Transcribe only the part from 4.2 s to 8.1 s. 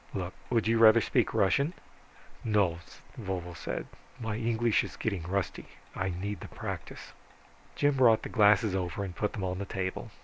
English is getting rusty. I need the practice." Jim